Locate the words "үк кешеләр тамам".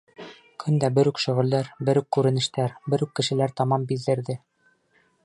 3.07-3.87